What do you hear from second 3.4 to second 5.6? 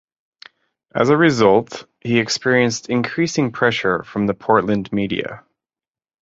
pressure from the Portland media.